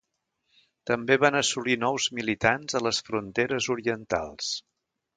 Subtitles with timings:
[0.91, 4.53] També van assolir nous militants a les fronteres orientals.